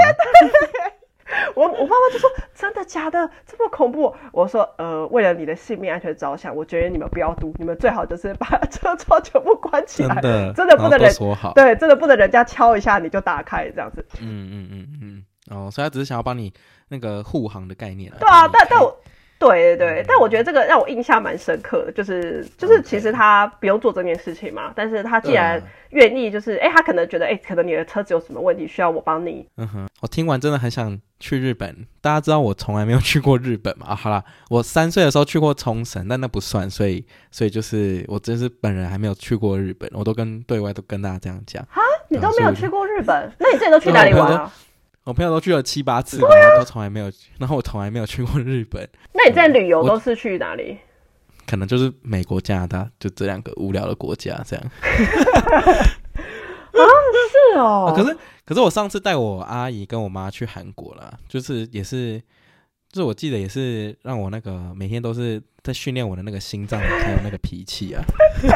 [1.56, 4.14] 我我妈妈就说真的假的这么恐怖？
[4.32, 10.20] 我说呃，为了你的性命安全着想，我觉得你们不要读，你们最好就是把车窗全部关起来。
[10.20, 11.54] 真的，真的不能人说好。
[11.54, 14.06] 对，真的不能人家敲一下你就打开这样子。
[14.20, 15.24] 嗯嗯嗯嗯。
[15.56, 16.52] 哦，所以他只是想要帮你
[16.88, 18.12] 那个护航的概念。
[18.20, 18.94] 对啊，但但我。
[19.38, 29.46] 对对对，但我觉得这个让我印象蛮深刻的，就是就是其实他不用做这件事情嘛，但是他既然愿意，就是哎，他可能觉得哎，可能你的车子有什么问题需要我帮你。
[29.56, 31.86] 嗯哼，我听完真的很想去日本。
[32.00, 33.88] 大家知道我从来没有去过日本嘛？
[33.88, 41.62] 啊，好啦，我三岁的时候去过冲绳，但那不算，所以所以就是我真是本人还没有去过日本，我都跟对外都跟大家这样讲。
[41.70, 43.30] 哈，你都没有去过日本？
[43.38, 44.50] 那你这里都去哪里玩啊？
[45.06, 48.86] 我朋友都去了七八次，然后都从来没有，然后我从来没有去过日本。
[49.14, 50.76] 那你在旅游都是去哪里？
[51.46, 54.64] 可能就是美国、加拿大，就这两个无聊的国家这样。
[56.72, 56.82] 啊，
[57.30, 57.94] 是哦。
[57.96, 62.20] 可是，可是我上次带我阿姨跟我妈去韩国了，就是也是。
[62.92, 68.02] 就是我记得也是让我那个每天都是在训练我的那个心脏还有那个脾气啊。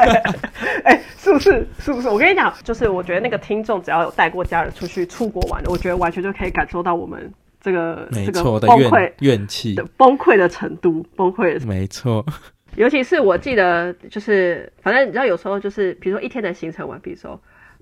[0.85, 1.67] 哎、欸，是不是？
[1.79, 2.09] 是不是？
[2.09, 11.67] 我跟你讲，就是我觉得那个听众只要有带过家人出去出国玩的，我觉得完全就可以感受到我们这个这个崩溃怨气的崩溃的程度，崩溃的。
[11.67, 12.25] 没错。
[12.77, 17.41] 尤其是我记得，就是反正你知道，有时候就是比如说一天的行程完，比如说。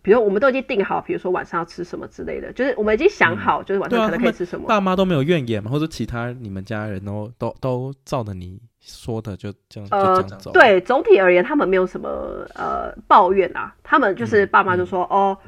[0.08, 4.66] 比如我们都已经定好，比如说晚上要吃什么之类的，就是我们已经想好，就是晚上可能可以吃什么。
[4.66, 10.50] 爸妈都没有怨言嘛，或者其他你们家人都都都照着你说的就这样呃就这样走。
[10.52, 12.08] 对，总体而言他们没有什么
[12.54, 15.38] 呃抱怨啊，他们就是爸妈就说、嗯、哦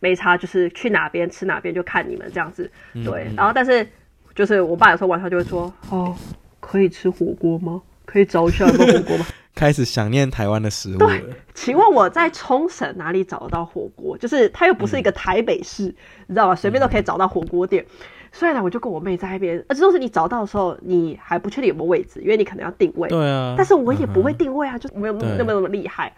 [0.00, 2.68] 没差，就是去哪边吃哪边就看你们这样子。
[3.04, 3.86] 对，嗯、然后但是
[4.34, 6.16] 就是我爸有时候晚上就会说哦，
[6.58, 7.80] 可以吃火锅吗？
[8.04, 9.26] 可以找一下有没有火锅吗？
[9.54, 11.06] 开始想念台湾的食物了。
[11.06, 14.16] 对，请问我在冲绳哪里找得到火锅？
[14.16, 15.96] 就是它又不是一个台北市，嗯、
[16.28, 16.54] 你知道吧？
[16.54, 17.84] 随便都可以找到火锅店。
[17.84, 17.96] 嗯、
[18.32, 23.08] 所以呢，我就跟我妹在那边，而且都是你找到的时候，你还不确定有没有位置，因为你可能要定位。
[23.08, 23.54] 对啊。
[23.56, 26.12] 但是我也不会定位啊，嗯、就没有那么那么厉害。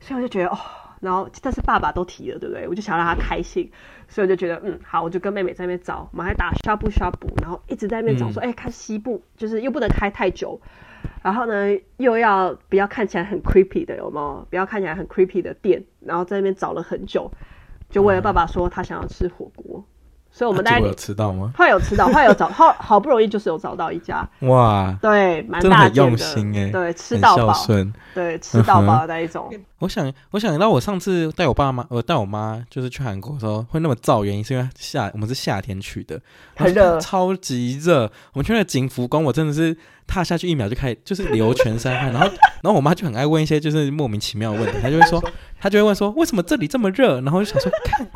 [0.00, 0.58] 所以我就觉得哦，
[1.00, 2.66] 然后但是爸爸都提了，对不对？
[2.68, 3.70] 我就想让他开心，
[4.08, 10.60] 所以我就觉得嗯好，我就跟妹妹在那边找，我们还打 shabu shabu，然后一直在那边找说，哎看西部，就是又不能开太久。
[11.22, 14.46] 然后呢，又要不要看起来很 creepy 的，有没有？
[14.50, 17.30] 不要看起来很 creepy 的店，然后在那边找了很久，
[17.90, 19.78] 就为了爸爸说他想要吃火锅。
[19.78, 19.84] 嗯
[20.34, 21.52] 所以我们大家有吃到吗？
[21.54, 24.26] 后来有吃到，后来有找， 好好不容易就是有找到一家。
[24.40, 27.54] 哇，对，蛮大的，的用心哎，对，吃到饱，
[28.14, 29.52] 对，吃到饱的那一种。
[29.78, 36.18] 我想，我想到我上次带我爸妈，我带我妈就是去韩国的时候会那么燥，原因是因为夏，我们是夏天去的，
[36.56, 38.10] 很热，超级热。
[38.32, 39.76] 我们去那景福宫，我真的是
[40.12, 42.26] 踏下去一秒就开始就是流全身汗，然后，
[42.62, 45.22] 然后我妈就很爱问一些就是莫名其妙的问题，她就会说，
[45.58, 47.20] 她就会问说，为什么这里这么热？
[47.22, 48.06] 然后就想说，看。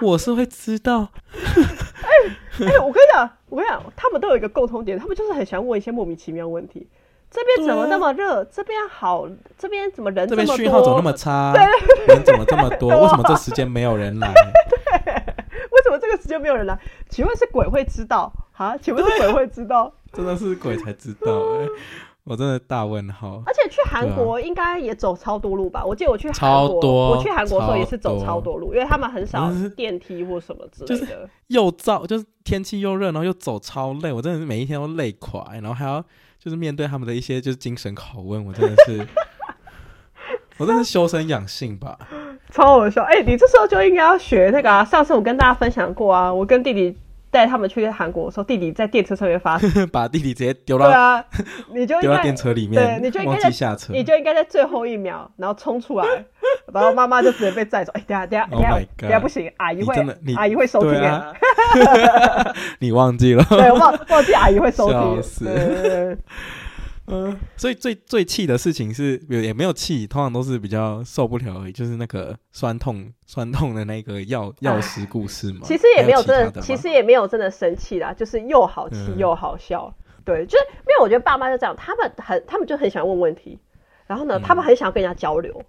[0.00, 1.40] 我是会知道，哎
[2.62, 6.86] 哎、欸欸，我跟你讲，我跟你讲，他们都有一个共同点，他们就是很喜欢问一些莫名其妙问题。
[7.30, 8.44] 这边怎么那么热？
[8.44, 10.56] 这边好，这边怎么人这么多？
[10.56, 11.52] 这边讯号怎么那么差？
[12.06, 12.90] 人怎么这么多？
[12.90, 14.32] 为什么这时间没有人来？
[15.88, 16.78] 对，为什么这个时间没有人来？
[17.08, 18.32] 请问是鬼会知道？
[18.52, 18.76] 哈？
[18.76, 19.92] 请问是鬼会知道？
[20.12, 21.68] 真的是鬼才知道哎、欸。
[22.24, 23.42] 我真的大问号。
[23.46, 25.80] 而且去韩国应该也走超多路吧？
[25.80, 31.06] 啊、我记得我去韩国，我去韩国的时候也是走超多路，因为他们很少电梯或什么之类的。
[31.06, 36.04] 就是、又燥，就是天气又热，然后又走超累，我真的是每一天都累垮，然后还要
[36.38, 39.06] 就是面对他们的一些就是精神拷问，我真的是，
[40.58, 41.98] 我真的是修身养性吧，
[42.52, 43.02] 超好笑。
[43.02, 44.84] 哎、欸，你这时候就应该要学那个啊！
[44.84, 46.96] 上次我跟大家分享过啊，我跟弟弟。
[47.30, 49.60] 带他们去韩国的时候，弟弟在电车上面发，
[49.92, 51.22] 把弟弟直接丢到对啊，
[51.74, 56.06] 你就 丢到电车里面，对，你就应该在下车，你就应该在最后一秒，然后冲出来，
[56.72, 57.92] 然后妈妈就直接被载走。
[57.94, 59.94] 哎，等下等下等下等下不行，阿姨会
[60.36, 61.30] 阿姨会收听啊，
[62.80, 63.44] 你忘记了？
[63.50, 66.18] 对，忘忘记阿姨会收听。
[67.10, 75.60] 嗯，所以最最气的事情是也也没有气，通常都是比较受不了而已，就是那个酸痛酸痛的那个药药师故事嘛。
[75.64, 79.92] 其实也没有真的，的其实也没有真的生气啦，就是又好气又好笑。
[79.96, 83.58] 嗯、对，就是因为我觉得爸妈就这样，他们很他们就很喜欢问问题，
[84.06, 85.62] 然后呢，嗯、他们很想跟人家交流，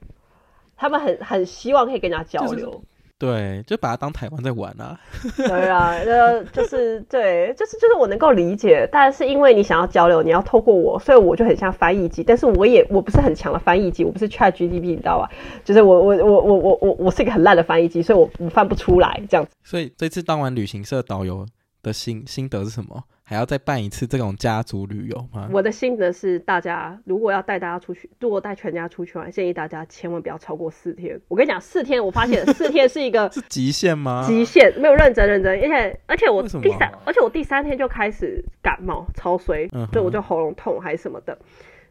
[0.75, 2.65] 他们很很希望可以跟人家交流。
[2.65, 2.80] 就是
[3.19, 4.97] 对，就把它当台湾在玩啊。
[5.36, 12.23] 对啊，呃，就是对，就是就是我能够理解，但是因为你想要交流，你要透过我，所以我就很像翻译机。
[12.23, 15.29] 但是我也我不是很强的翻译机，我不是 ChatGPT，你知道吧？
[15.65, 19.51] 就是我我我我我我我是一个很烂的翻译机，所以我我翻不出来这样子。
[19.65, 21.45] 所以这次当完旅行社导游
[21.84, 23.03] 的心心得是什么？
[23.30, 25.48] 还要再办一次这种家族旅游吗？
[25.54, 31.22] 我的心得是，大家如果要带大家出去，如果带全家出去玩，建议大家千万不要超过四天。
[31.28, 34.24] 我跟你讲，四天，我发现 四天是一个是极限吗？
[34.26, 41.38] 极限，没有认真认真，而且而且我第三，而且我第三天就开始感冒，超衰，所以我就喉咙痛还是什么的。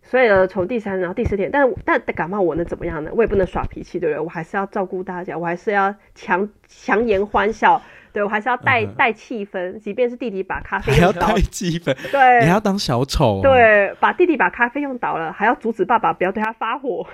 [0.03, 3.13] 所以呢，从第三然后第四天，但是但感冒我能怎么样呢？
[3.15, 4.21] 我也不能耍脾气，对不对？
[4.21, 7.81] 我还是要照顾大家，我还是要强强颜欢笑。
[8.13, 17.07] 对，我还是要带带气氛，即便是弟弟把咖啡还要带气氛，对，你还要当小丑，对，把弟弟把咖啡用倒了，还要阻止爸爸不要对他发火，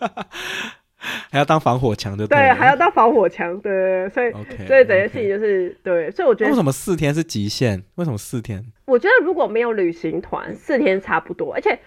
[1.30, 7.82] 还要当防火墙的，对，还要当防火墙，对，所以，okay, 所以整件事情就是.对，所以我觉得为什么四天是极限？
[7.94, 8.62] 为什么四天？
[8.84, 11.78] 我觉得如果没有旅行团，四天差不多，而且，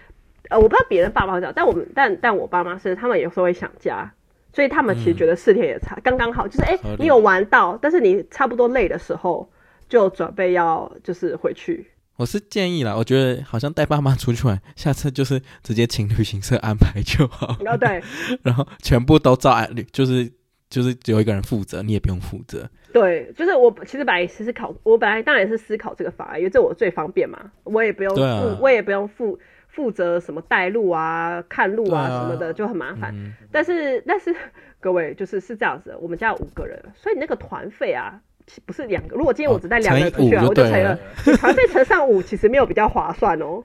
[0.48, 4.12] 呃，我不知道别人爸妈怎样，但我们，但但我爸妈是，他们有时候会想家。
[4.54, 9.50] 所以他们其实觉得四天也差刚刚、嗯、好，就是哎，你有玩到，但是你差不多累的时候
[9.88, 11.90] 就准备要就是回去。
[12.16, 17.56] 我是建议啦，我觉得好像带爸妈出去玩，下次就是直接请旅行社安排就好。
[17.66, 18.00] 哦，对，
[18.42, 20.30] 然后全部都照安，就是
[20.70, 22.70] 就是只有一个人负责，你也不用负责。
[22.92, 29.36] 对，就是我其实本来也考，我本来当然也是思考这个法，因为这我最方便嘛，我也不用付，啊、我也不用负。
[29.74, 34.34] 负责什么带路啊、看路啊什么的就很麻烦，嗯、但是 但是
[34.78, 38.20] 各位就是是这样子的，我们家有五个人，所以那个团费啊，
[38.64, 39.16] 不是两个。
[39.16, 40.96] 如果今天我只带两个人出去啊，我就乘了，
[41.36, 43.64] 团费乘上五，其实没有比较划算哦。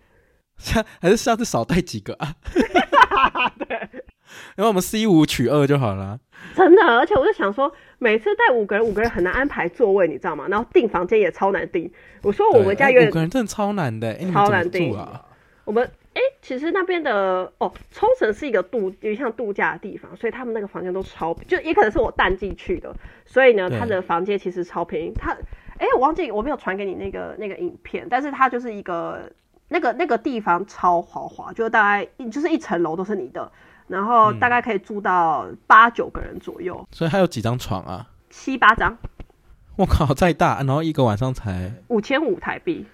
[0.58, 2.34] 下 还是下次少带几个啊？
[3.60, 3.78] 对，
[4.58, 6.20] 因为我们 C 五取二就好了。
[6.56, 10.48] 真的，而且我就想说，每次带五个人，五个人很难安排座位，你知道吗？
[10.50, 11.92] 然后订房间也超难订。
[12.24, 15.26] 我说我们家有、欸、五个人真的超难的、欸，超难订啊。
[15.70, 15.88] 我们。
[16.16, 22.94] 哎、欸，其实那边的哦，冲绳是一个度，有点像度假的地方，所以他们那个房间都超，就也可能是我淡季去的，
[23.26, 25.14] 所以呢，他的房间其实超便宜。
[25.14, 25.32] 他，
[25.78, 29.32] 哎、欸，我忘记我没有传给你那个那个影片，但是它就是一个
[29.70, 33.50] 那个那个地方超豪华，就大概就是一层楼都是你的，
[33.88, 36.76] 然后大概可以住到八九个人左右。
[36.82, 38.10] 嗯、所以它有几张床啊？
[38.30, 38.98] 七八张。
[39.78, 42.88] 我靠，再大，然后一个晚上才五千五台币。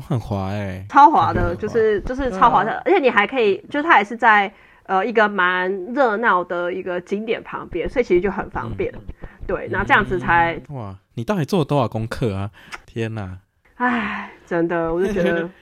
[0.00, 4.52] 很滑哎、欸，超滑的，就是就是超滑的，啊、而且你还可以，就是它也是在
[4.84, 8.92] 呃一个蛮热闹的一个景点旁边，所以其实就很方便。
[8.94, 9.14] 嗯、
[9.46, 12.50] 对，那这样子才、嗯、哇，你到底做了多少功课啊？
[12.86, 13.38] 天哪！
[13.76, 15.48] 哎，真的，我就觉得。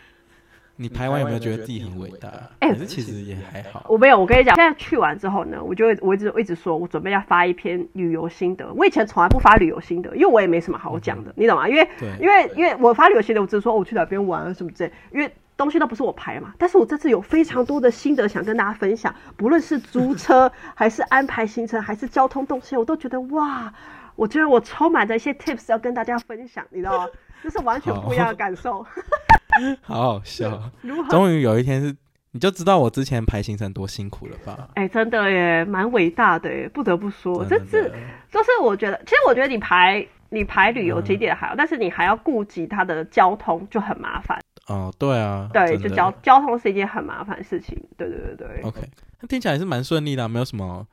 [0.82, 2.28] 你排完有没有觉得自己很伟大？
[2.58, 3.86] 哎、欸，其实也还好。
[3.88, 8.66] 我没有，我跟你讲，现在去完之后呢，我就会我一直我一直说，我准备要发一篇旅游心得。
[8.74, 11.68] 我以前从来不发旅游心得，因为我也没什么好讲的，嗯、你懂吗？
[11.68, 16.52] 因为对因为因为我发旅游心得，我只是说我去哪边玩啊什么之类，因为东西都不是我排嘛。
[16.58, 23.72] 但是我这次有非常多的心得想跟大家分享，不论是租 车还是安排行程，还是交通动线，我都觉得哇，
[24.16, 27.08] 我觉得我充满着一些 tips 要跟大家分享，你知道吗？
[27.42, 28.84] 这是完全不一样的感受。
[29.82, 30.70] 好好笑，
[31.10, 31.96] 终于有一天是，
[32.32, 34.68] 你就知道我之前排行程多辛苦了吧？
[34.74, 37.92] 哎、欸，真的耶，蛮伟大的耶，不得不说，这是
[38.30, 44.38] 就是我觉得，其实我觉得你排你排旅游景点还好，嗯、但是你还要顾及它的交通，就很麻烦。
[44.68, 47.76] 哦，对啊，对，就交交通是一件很麻烦的事情。
[47.98, 48.62] 对对对对。
[48.62, 48.80] OK，
[49.20, 50.86] 那听起来是蛮顺利的，没有什么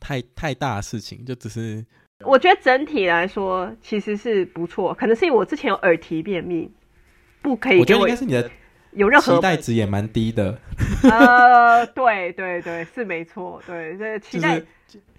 [0.00, 1.84] 太太大的事情，就只是
[2.24, 6.68] 我觉得整体来说其实是不错，可能是因为我之前有耳提便秘。
[7.42, 8.50] 不可以，我觉得应该是你的，
[8.92, 10.58] 有任何期待值也蛮低的。
[11.02, 14.58] 呃，对对对，是没错，对，这期待。
[14.58, 14.66] 就是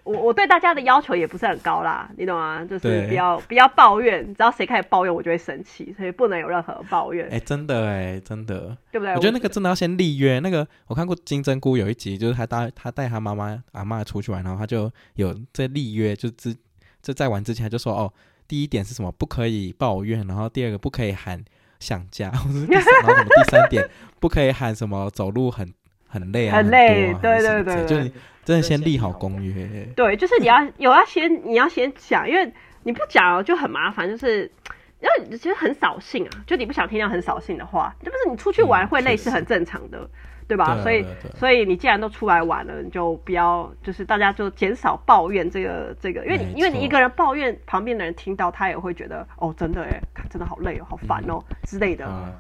[0.04, 2.66] 我我对大家的要求也不是很高啦，你懂吗？
[2.66, 7.28] 就是不要不要抱怨，只要谁开始抱怨，我就会生气，所以不能有任何抱怨。
[7.28, 9.14] 哎、欸，真的哎，真的，对不对？
[9.14, 10.40] 我觉得那个真的要先立约。
[10.40, 16.56] 那个我看过金针菇有一集，就是他带他带他妈妈阿妈出去玩，然后他就有在立约，就之
[17.04, 18.12] 就在玩之前他就说哦，
[18.48, 19.12] 第一点是什么？
[19.12, 21.46] 不可以抱怨，然后第二个不可以喊
[21.82, 23.86] 想家， 或者是然后什么第三点
[24.22, 25.74] 不可以喊什么走路很
[26.08, 28.10] 很累啊，很累，啊、对对对，对，就是。
[28.44, 32.52] 真的先立好公约，对，就是你要 有要先你要先讲，因为
[32.82, 34.52] 你不讲就很麻烦，就是
[35.00, 40.10] 因为其实很扫兴啊，就你不想听到很扫兴的话，这不是你出去玩会累是很正常的，嗯、
[40.52, 40.76] 对吧？
[40.76, 52.06] 对所以所以你既然都出来玩了，你就不要就是大家就减少抱怨这个这个，因为你因为你一个人抱怨，旁边的人听到他也会觉得哦，真的哎，真的好累哦，好烦哦、嗯、之类的。
[52.06, 52.34] 嗯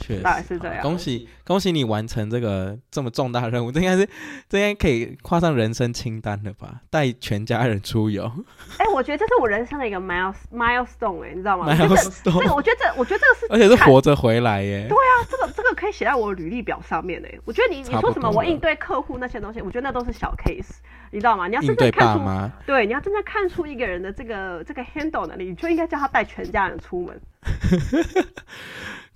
[0.00, 0.82] 确实，大概是这样。
[0.82, 4.08] 恭喜恭喜你完成这个这么重大的任务，这应该是
[4.48, 6.80] 这应该可以跨上人生清单了吧？
[6.88, 8.24] 带全家人出游。
[8.78, 12.22] 哎、欸，我觉得这是我人生的一个 miles milestone 哎、欸，你知道吗？milestone。
[12.24, 14.86] 这个我觉得这我觉得这个是，而且是活着回来耶。
[14.88, 17.38] 对啊，这个这个可以写在我履历表上面哎。
[17.44, 20.78] 我觉得你你说什么我应对客户那些东西，我觉得那都是小 case，
[21.10, 21.46] 你知道吗？
[21.46, 22.24] 你要真正看出
[22.66, 27.20] 对，对，你要真正看出一个人的这个这个 handle 能力，你就应该叫他带全家人出门。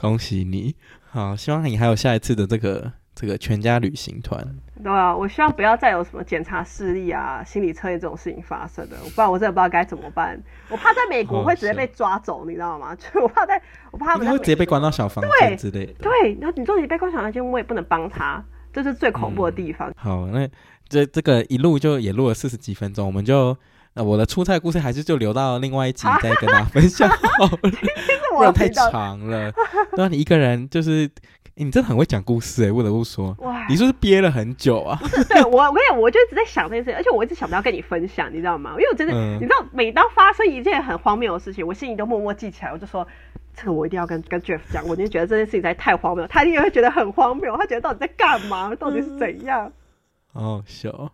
[0.05, 0.75] 恭喜你，
[1.11, 4.47] 好，希望你还有下一次的这个这个全家旅行团。
[4.83, 10.39] 对啊，我希望不要再有什么检查视力啊、心理测验这种事情发生了，不然我真的不知道该怎么办。
[10.69, 12.95] 我怕在美国会直接被抓走，你知道吗？
[13.01, 13.59] 就我怕在，
[13.91, 15.95] 我怕他们会直接被关到小房间之类的。
[15.95, 18.45] 对，然后你说你被关小房间，我也不能帮他，
[18.75, 19.89] 这是最恐怖的地方。
[19.89, 20.47] 嗯、好，那
[20.87, 23.57] 这这个一录就也录了四十几分钟，我们就。
[23.95, 27.70] 那我的出差故事还是就留到另外一集再跟大家分享好了，
[28.36, 29.53] 不然太长了。
[29.95, 31.07] 对啊，你一个人就是，
[31.55, 33.36] 欸、你真的很会讲故事哎、欸，不得不说。
[33.38, 34.99] 哇，你是不是憋了很久啊？
[35.01, 38.70] 不是，对我，我跟你，我就一直在想这件事情，而且我一直想不到要跟你分享，你知道吗？
[38.72, 43.07] 因为我真的，嗯、你知道，每当发生一件很荒谬的事情，我心里都默默记起来，我就说，
[43.55, 48.74] 这个我一定要跟跟 Jeff 讲，我就觉得这件事情实在太荒谬，他一定会觉得很荒谬，他觉得到底在干嘛？
[48.74, 49.70] 到底是怎样？
[50.34, 51.12] 好好笑。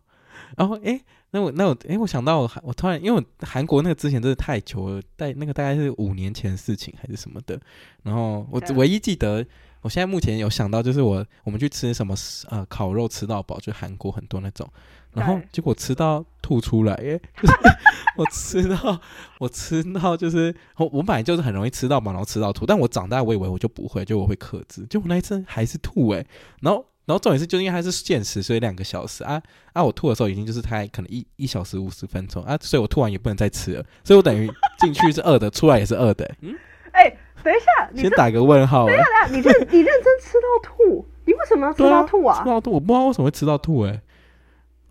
[0.57, 0.99] 然后，哎。
[1.33, 7.61] 那我那我哎，我想到我我突然，因为我韩国那个之前真的太久了，在那个大概是五年前的事情还是什么的。
[8.03, 9.47] 然后我唯一记得，
[9.83, 12.15] 我现在目前有想到就是我我们去吃什么
[12.49, 14.69] 呃烤肉吃到饱，就韩国很多那种，
[15.13, 17.55] 然后结果吃到吐出来耶，就是
[18.19, 19.01] 我吃到
[19.39, 26.27] 我吃到就是我我本来就是很容易吃到饱，然后吃到吐，但我长大我以为我就不会，就我会克制，就我那一次还是吐哎，
[26.61, 26.85] 然后。
[27.11, 29.43] 然后重点是，就因为它是限时，所以两个小时啊
[29.73, 29.83] 啊！
[29.83, 34.49] 我吐的时候已经就是它可能一一小时五十分钟啊，所以我吐完也不能再吃了，所以我等于
[34.79, 36.25] 进去是饿的，出来也是饿的。
[36.43, 36.55] 嗯，
[36.93, 38.87] 哎、欸，等一下，你先打个问号。
[38.87, 42.37] 等一下，等一下，你认你认真吃到吐，你为什么要吃到吐啊？
[42.39, 44.01] 啊吃到吐，我不知道为什么会吃到吐哎、欸。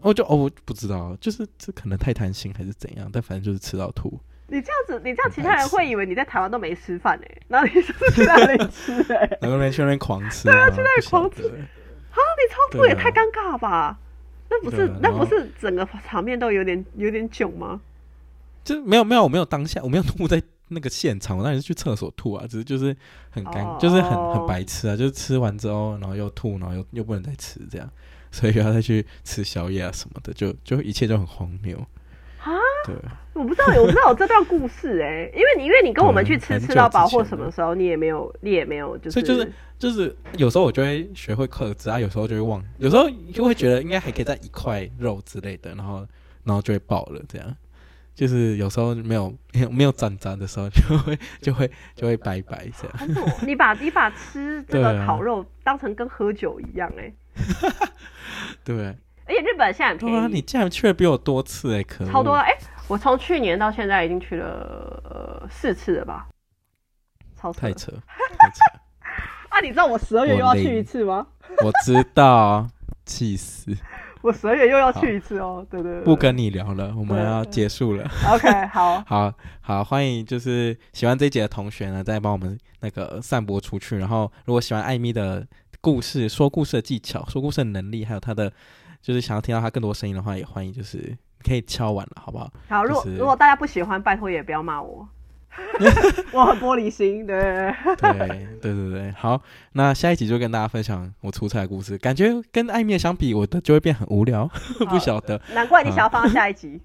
[0.01, 4.19] 我就哦，我不知道，就是这可能太贪心还是怎样，但反正就是吃到吐。
[4.51, 9.37] 你这样子，你这样，其他人会以为你在台湾都没吃饭哎、欸，然后你是不是去那里吃哎、欸？
[9.41, 11.43] 然后那边去 那边狂吃，对啊，去那里狂吃。
[12.19, 12.27] 啊！
[12.37, 13.69] 你超吐也太尴尬吧？
[13.69, 13.99] 啊、
[14.49, 17.79] 那不是那不是整个场面都有点有点囧吗？
[18.63, 22.95] 就没有没有我没有当下我没有吐在那个现场，我当然是去厕所吐啊，只是就是
[23.31, 27.89] 很尴、哦、就是很很白痴啊，就是吃完之后然后又吐，然后又又不能再吃这样，
[28.31, 31.77] 所以要再去吃宵夜啊什么的，就就一切都很荒谬。
[32.43, 32.51] 啊，
[32.85, 32.95] 对，
[33.33, 46.05] 我不知道，我不知道有这段故事哎、欸，因为你因为你跟我们去吃吃到饱或什么时候，你也没有你也没有，就是就是就是有时候我就会学会克制啊，有时候就会忘，有时候就会觉得应该还可以再一块肉之类的，然后
[46.43, 47.55] 然后就会爆了这样，
[48.13, 53.25] 就是有时候没有没有 没有沾沾的时候就会 就会就会拜拜这样。
[53.47, 57.13] 你把你把吃这个烤肉当成跟喝酒一样哎、欸，
[58.65, 58.95] 对。
[59.25, 60.15] 而且日本现在很便宜。
[60.15, 62.57] 哇，你竟然去了比我多次哎、欸，可超多哎、欸！
[62.87, 66.27] 我从去年到现在已经去了呃四次了吧，
[67.39, 67.91] 超扯太扯
[68.39, 68.79] 太扯！
[69.49, 71.27] 啊，你知道我十二月又要去一次吗？
[71.61, 72.67] 我，我知道，
[73.05, 73.75] 气死！
[74.21, 78.03] 我十二月又要去一次哦，对对对，不跟你聊了，我们要结束了。
[78.29, 83.97] OK，好， 好，好，欢迎就是喜欢这一节的同学呢，再帮我们那个散播出去。
[83.97, 85.47] 然后，如果喜欢艾米的
[85.81, 88.51] 故事、说故事的技巧、说故事的能力，还有他的。
[89.01, 92.51] 就是想要听到他更多声音的话，也欢迎，就是可以敲碗了，好不好？
[92.67, 95.07] 好，如果、就是、如果大家不喜欢，拜托也不要骂我，
[96.31, 97.35] 我很玻璃心，对
[98.01, 98.13] 对
[98.61, 99.41] 对对对，好，
[99.73, 104.49] 那下一集就跟大家分享我出差的故事，感觉跟艾米相比，我的就会变很无聊，
[104.89, 106.81] 不晓得，难怪你想要放到下一集。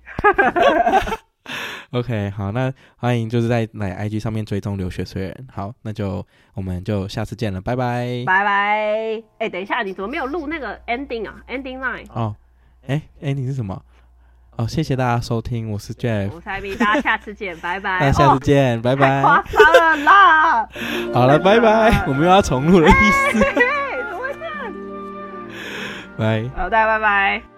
[1.90, 5.46] OK，好，那欢迎就是在来 IG 上面追踪留学虽人。
[5.52, 9.22] 好，那就我们就下次见了，拜拜，拜拜。
[9.38, 12.06] 哎，等一下，你怎么没有录那个 ending 啊？ending line？
[12.08, 12.34] 哦，
[12.86, 13.80] 哎，ending 是什么？
[14.56, 17.98] 哦，谢谢大家收听，我是 Jeff，我是艾米大家下次见， 拜拜。
[17.98, 19.20] 大家下次见，拜拜。
[19.20, 19.42] 太夸
[19.72, 20.68] 张了啦！
[21.12, 23.32] 好了，拜拜， 我们又要重录的意思。
[23.32, 24.72] 怎么会这样？
[26.16, 26.50] 拜。
[26.56, 27.53] 好，大家拜拜。